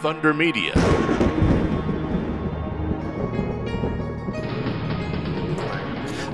[0.00, 0.72] Thunder Media.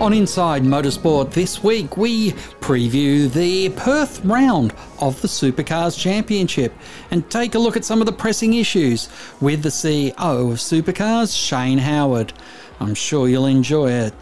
[0.00, 6.72] On Inside Motorsport this week, we preview the Perth round of the Supercars Championship
[7.10, 9.08] and take a look at some of the pressing issues
[9.40, 12.32] with the CEO of Supercars, Shane Howard.
[12.78, 14.14] I'm sure you'll enjoy it.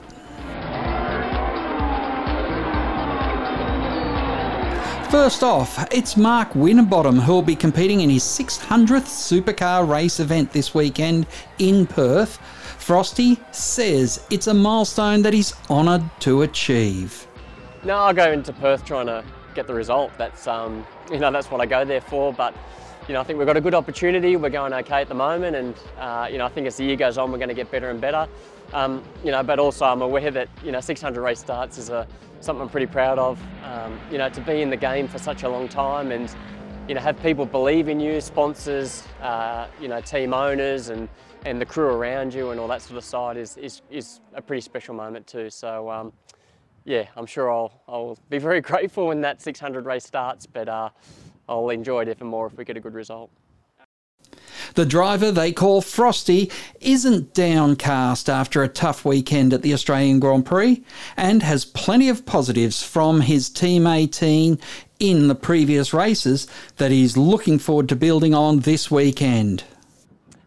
[5.14, 10.74] First off, it's Mark Winterbottom who'll be competing in his 600th Supercar race event this
[10.74, 11.28] weekend
[11.60, 12.38] in Perth.
[12.80, 17.28] Frosty says it's a milestone that he's honoured to achieve.
[17.84, 20.10] No, I go into Perth trying to get the result.
[20.18, 22.32] That's um, you know that's what I go there for.
[22.32, 22.52] But
[23.06, 24.34] you know I think we've got a good opportunity.
[24.34, 26.96] We're going okay at the moment, and uh, you know I think as the year
[26.96, 28.26] goes on, we're going to get better and better.
[28.72, 32.06] Um, you know, but also I'm aware that you know 600 race starts is a
[32.40, 33.40] something I'm pretty proud of.
[33.64, 36.34] Um, you know, to be in the game for such a long time and
[36.88, 41.08] you know have people believe in you, sponsors, uh, you know, team owners, and
[41.44, 44.40] and the crew around you and all that sort of side is, is, is a
[44.40, 45.50] pretty special moment too.
[45.50, 46.12] So um,
[46.84, 50.90] yeah, I'm sure I'll, I'll be very grateful when that 600 race starts, but uh,
[51.48, 53.30] I'll enjoy it even more if we get a good result.
[54.74, 60.44] The driver they call Frosty isn't downcast after a tough weekend at the Australian Grand
[60.44, 60.82] Prix
[61.16, 64.58] and has plenty of positives from his Team 18
[64.98, 69.62] in the previous races that he's looking forward to building on this weekend.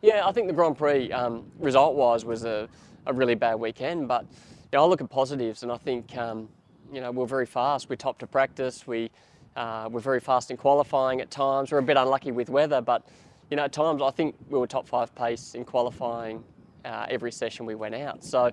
[0.02, 2.67] Yeah, I think the Grand Prix um, result-wise was a,
[3.05, 6.50] a, really bad weekend, but you know, I look at positives and I think um,
[6.92, 7.88] you know we're very fast.
[7.88, 8.86] We topped to practice.
[8.86, 9.09] We
[9.55, 11.72] uh, we're very fast in qualifying at times.
[11.72, 13.08] We're a bit unlucky with weather, but
[13.50, 16.44] you know at times I think we were top five pace in qualifying
[16.86, 18.23] uh, every session we went out.
[18.23, 18.52] So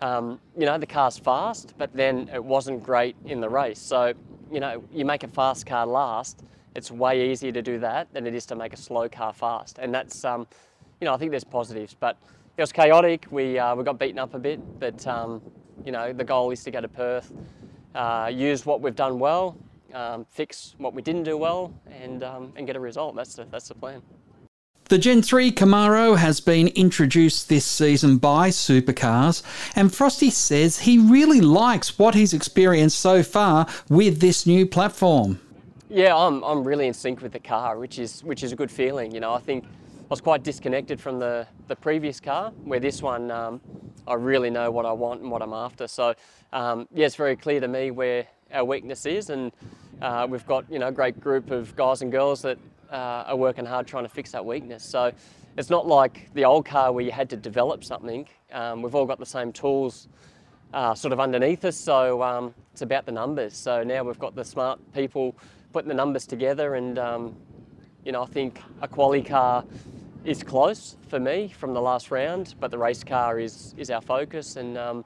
[0.00, 3.78] um, you know the car's fast, but then it wasn't great in the race.
[3.78, 4.12] So
[4.50, 6.44] you know you make a fast car last.
[6.74, 9.78] It's way easier to do that than it is to make a slow car fast,
[9.78, 10.46] and that's um,
[11.00, 12.16] you know, I think there's positives, but
[12.56, 13.26] it was chaotic.
[13.30, 15.42] We, uh, we got beaten up a bit, but, um,
[15.84, 17.32] you know, the goal is to go to Perth,
[17.94, 19.56] uh, use what we've done well,
[19.92, 23.16] um, fix what we didn't do well, and, um, and get a result.
[23.16, 24.02] That's the, that's the plan.
[24.90, 29.42] The Gen 3 Camaro has been introduced this season by Supercars,
[29.74, 35.40] and Frosty says he really likes what he's experienced so far with this new platform.
[35.88, 38.70] Yeah, I'm, I'm really in sync with the car, which is which is a good
[38.70, 39.14] feeling.
[39.14, 43.00] You know, I think I was quite disconnected from the, the previous car, where this
[43.00, 43.62] one um,
[44.06, 45.88] I really know what I want and what I'm after.
[45.88, 46.14] So
[46.52, 49.50] um, yeah, it's very clear to me where our weakness is, and
[50.02, 52.58] uh, we've got you know a great group of guys and girls that
[52.90, 54.84] uh, are working hard trying to fix that weakness.
[54.84, 55.12] So
[55.56, 58.26] it's not like the old car where you had to develop something.
[58.52, 60.08] Um, we've all got the same tools.
[60.72, 63.56] Uh, sort of underneath us, so um, it's about the numbers.
[63.56, 65.36] So now we've got the smart people
[65.72, 67.36] putting the numbers together, and um,
[68.04, 69.64] you know, I think a quali car
[70.24, 74.00] is close for me from the last round, but the race car is is our
[74.00, 75.04] focus, and um,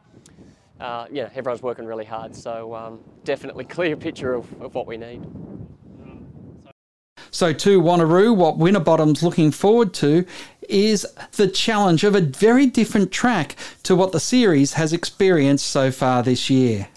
[0.80, 2.34] uh, yeah, everyone's working really hard.
[2.34, 5.22] So um, definitely clear picture of, of what we need.
[7.38, 10.26] So to Wanneroo, what Winterbottom's looking forward to
[10.68, 11.06] is
[11.36, 13.54] the challenge of a very different track
[13.84, 16.88] to what the series has experienced so far this year.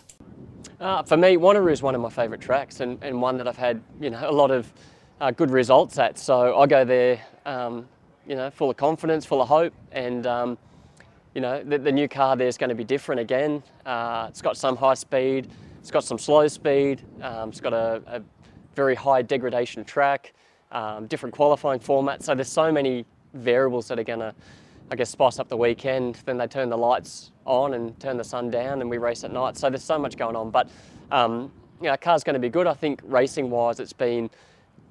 [0.80, 3.56] Uh, for me, Wanneroo is one of my favourite tracks and, and one that I've
[3.56, 4.74] had you know a lot of
[5.20, 6.18] uh, good results at.
[6.18, 7.88] So I go there, um,
[8.26, 10.58] you know, full of confidence, full of hope, and um,
[11.36, 13.62] you know, the, the, new car there is going to be different again.
[13.86, 18.02] Uh, it's got some high speed, it's got some slow speed, um, it's got a,
[18.08, 18.24] a,
[18.76, 20.34] very high degradation track,
[20.72, 22.24] um, different qualifying formats.
[22.24, 24.34] So there's so many variables that are going to,
[24.92, 26.16] I guess, spice up the weekend.
[26.26, 29.32] Then they turn the lights on and turn the sun down, and we race at
[29.32, 29.58] night.
[29.58, 30.70] So there's so much going on, but.
[31.12, 32.68] Um, you know, car's going to be good.
[32.68, 34.30] I think racing wise, it's been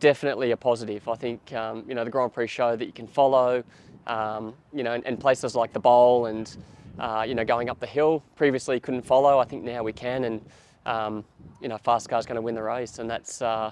[0.00, 1.06] definitely a positive.
[1.08, 3.62] I think um, you know the Grand Prix show that you can follow,
[4.06, 6.56] um, you know, and, places like the Bowl and
[6.98, 8.22] uh, you know going up the hill.
[8.34, 9.38] Previously couldn't follow.
[9.38, 10.44] I think now we can, and
[10.86, 11.24] um,
[11.60, 13.70] you know, fast car's going to win the race, and that's uh,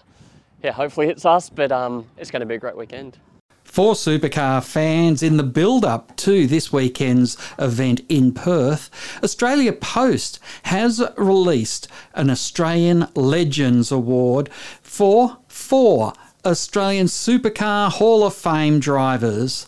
[0.62, 3.18] yeah, hopefully it's us, but um, it's going to be a great weekend.
[3.68, 8.90] For supercar fans in the build up to this weekend's event in Perth,
[9.22, 14.48] Australia Post has released an Australian Legends Award
[14.82, 19.66] for four Australian Supercar Hall of Fame drivers.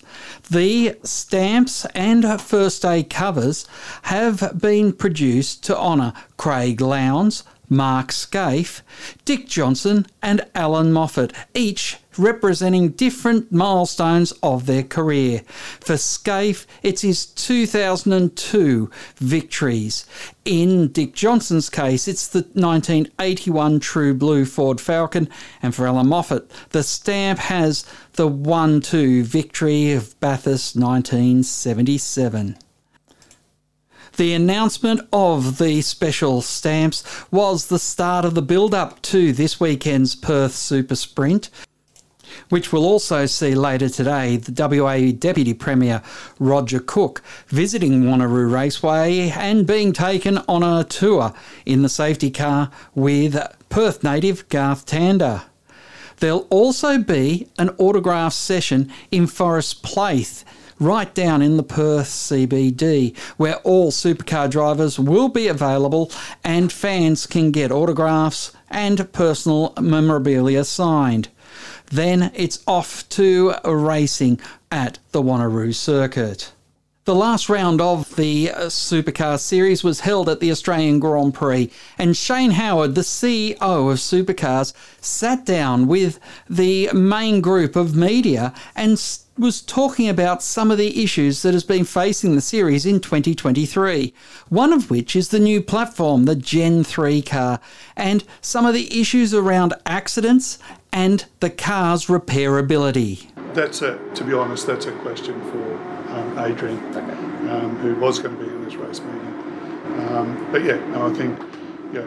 [0.51, 3.67] The stamps and first day covers
[4.03, 8.83] have been produced to honour Craig Lowndes, Mark Skaife,
[9.25, 15.43] Dick Johnson, and Allan Moffat, each representing different milestones of their career.
[15.81, 20.05] For Skaife, it's his 2002 victories.
[20.45, 25.29] In Dick Johnson's case, it's the 1981 True Blue Ford Falcon,
[25.63, 27.85] and for Allan Moffat, the stamp has
[28.15, 32.59] the 1 2 victory of Bathurst 1977.
[34.17, 39.61] The announcement of the special stamps was the start of the build up to this
[39.61, 41.49] weekend's Perth Super Sprint,
[42.49, 46.03] which will also see later today the WA Deputy Premier
[46.39, 51.33] Roger Cook visiting Wanneroo Raceway and being taken on a tour
[51.65, 55.43] in the safety car with Perth native Garth Tander.
[56.19, 60.45] There'll also be an autograph session in Forrest Place
[60.81, 66.11] right down in the Perth CBD, where all supercar drivers will be available
[66.43, 71.29] and fans can get autographs and personal memorabilia signed.
[71.87, 74.41] Then it's off to racing
[74.73, 76.53] at the Wanneroo circuit.
[77.11, 81.69] The last round of the uh, Supercar Series was held at the Australian Grand Prix,
[81.99, 88.55] and Shane Howard, the CEO of Supercars, sat down with the main group of media
[88.77, 88.93] and
[89.37, 94.15] was talking about some of the issues that has been facing the series in 2023.
[94.49, 97.59] One of which is the new platform, the Gen 3 car,
[97.97, 100.61] and some of the issues around accidents
[100.93, 103.27] and the car's repairability.
[103.53, 105.90] That's a, to be honest, that's a question for
[106.47, 107.51] Adrian, okay.
[107.51, 110.09] um, who was going to be in this race meeting.
[110.09, 111.39] Um, but yeah, no, I think
[111.93, 112.07] yeah,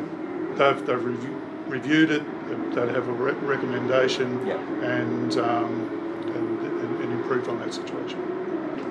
[0.55, 2.73] they've, they've reviewed, reviewed it.
[2.75, 4.59] They have a re- recommendation yep.
[4.59, 8.19] and, um, and, and, and improve on that situation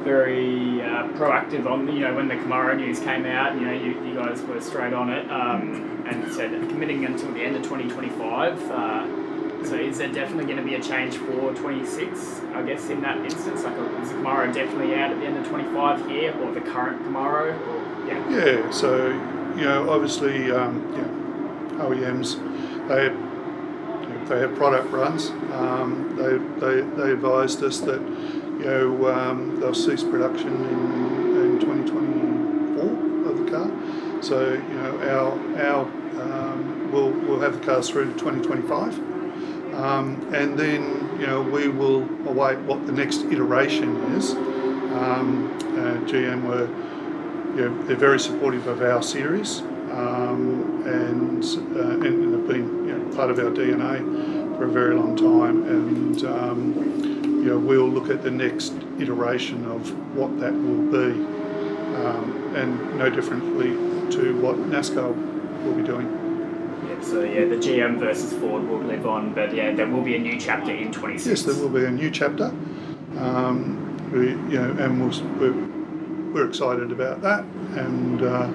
[0.02, 3.54] very uh, proactive on you know when the Camaro news came out.
[3.54, 7.40] You know you, you guys were straight on it um, and said committing until the
[7.40, 8.70] end of 2025.
[8.70, 9.06] Uh,
[9.64, 12.40] so is there definitely going to be a change for 26?
[12.54, 14.01] I guess in that instance, like is
[14.42, 17.52] Camaro definitely out at the end of 25 here, or the current Camaro?
[17.52, 18.30] Or, yeah.
[18.30, 18.70] Yeah.
[18.70, 19.08] So
[19.56, 22.38] you know, obviously, um, know, OEMs
[22.88, 23.08] they
[24.28, 25.30] they have product runs.
[25.52, 31.60] Um, they, they they advised us that you know um, they'll cease production in, in
[31.60, 34.22] 2024 of the car.
[34.22, 35.84] So you know our our
[36.22, 39.11] um, we'll we'll have the cars through to 2025.
[39.74, 44.32] Um, and then you know we will await what the next iteration is.
[44.32, 46.66] Um, uh, GM were
[47.56, 49.60] you know, they're very supportive of our series
[49.90, 51.44] um, and,
[51.76, 55.66] uh, and have been you know, part of our DNA for a very long time.
[55.68, 57.02] And um,
[57.42, 61.12] you know we'll look at the next iteration of what that will be,
[61.96, 63.70] um, and no differently
[64.12, 65.12] to what NASCAR
[65.64, 66.21] will be doing.
[67.02, 70.18] So yeah, the GM versus Ford will live on, but yeah, there will be a
[70.18, 71.26] new chapter in 26.
[71.26, 72.54] Yes, there will be a new chapter.
[73.18, 77.44] Um, we, you know, and we'll, we're, we're excited about that,
[77.76, 78.48] and uh,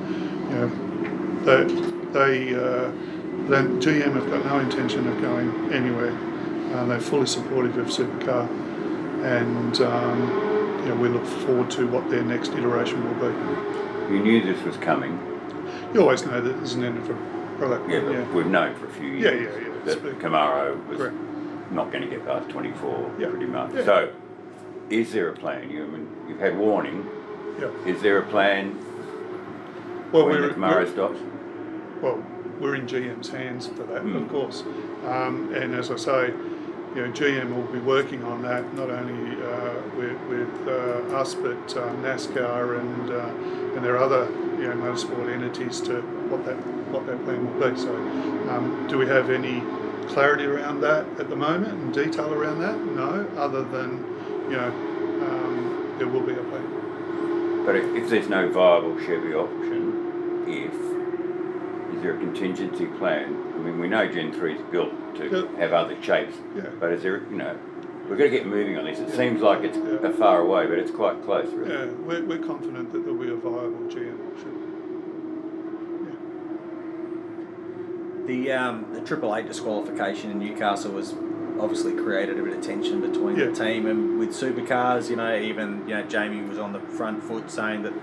[0.49, 1.63] you know, they,
[2.13, 2.91] they, uh,
[3.49, 6.17] then GM have got no intention of going anywhere.
[6.73, 8.47] Uh, they're fully supportive of Supercar,
[9.25, 14.13] and um, you know, we look forward to what their next iteration will be.
[14.13, 15.19] You knew this was coming.
[15.93, 17.89] You always know that there's an end of a product.
[17.89, 18.33] Yeah, but yeah.
[18.33, 19.95] we've known for a few years yeah, yeah, yeah.
[19.95, 21.15] that Camaro was Correct.
[21.71, 23.29] not going to get past 24 yeah.
[23.29, 23.73] pretty much.
[23.73, 23.85] Yeah.
[23.85, 24.13] So,
[24.89, 25.69] is there a plan?
[25.69, 27.07] You I mean, you've had warning.
[27.59, 27.71] Yeah.
[27.85, 28.77] Is there a plan
[30.11, 31.19] well, when the Camaro stops?
[32.01, 32.23] Well,
[32.59, 34.15] we're in GM's hands for that, mm.
[34.15, 34.29] of hmm.
[34.29, 34.63] course.
[35.05, 36.27] Um, and as I say,
[36.95, 41.35] you know, GM will be working on that not only uh, with, with uh, us
[41.35, 46.55] but uh, NASCAR and uh, and their other you know motorsport entities to what that
[46.91, 47.77] what that plan will be.
[47.79, 47.95] So,
[48.49, 49.61] um, do we have any
[50.07, 52.77] clarity around that at the moment and detail around that?
[52.77, 54.03] No, other than
[54.49, 57.63] you know um, there will be a plan.
[57.65, 60.73] But if, if there's no viable Chevy option, if
[61.97, 63.35] is there a contingency plan?
[63.55, 65.59] I mean, we know Gen 3 is built to yeah.
[65.59, 66.69] have other shapes, yeah.
[66.79, 67.57] but is there, you know,
[68.09, 68.99] we've got to get moving on this.
[68.99, 69.15] It yeah.
[69.15, 70.11] seems like it's yeah.
[70.13, 71.73] far away, but it's quite close, really.
[71.73, 74.63] Yeah, we're, we're confident that there'll be a viable GM option.
[78.25, 78.27] Yeah.
[78.27, 81.13] The um, the Triple Eight disqualification in Newcastle was
[81.59, 83.45] obviously created a bit of tension between yeah.
[83.45, 85.09] the team and with supercars.
[85.09, 87.93] You know, even you know Jamie was on the front foot saying that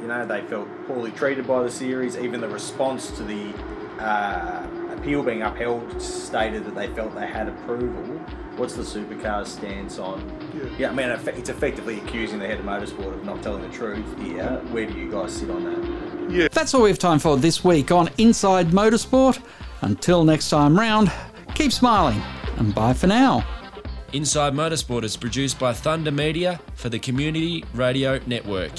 [0.00, 2.16] you know they felt poorly treated by the series.
[2.16, 3.52] Even the response to the
[3.98, 4.66] uh,
[5.02, 8.04] appeal being upheld stated that they felt they had approval.
[8.56, 10.20] What's the supercar's stance on?
[10.54, 13.76] Yeah, yeah I mean, it's effectively accusing the head of motorsport of not telling the
[13.76, 14.62] truth here.
[14.70, 16.30] Where do you guys sit on that?
[16.30, 16.46] Yeah.
[16.52, 19.42] That's all we have time for this week on Inside Motorsport.
[19.80, 21.10] Until next time round,
[21.56, 22.22] keep smiling
[22.58, 23.44] and bye for now.
[24.12, 28.70] Inside Motorsport is produced by Thunder Media for the Community Radio Network.